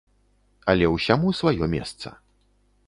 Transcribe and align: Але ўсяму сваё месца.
Але 0.73 0.85
ўсяму 0.95 1.35
сваё 1.41 1.65
месца. 1.77 2.17